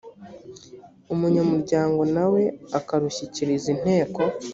umunyamuryango 1.13 2.01
nawe 2.15 2.41
akarushyikiriza 2.79 3.67
inteko 3.75 4.21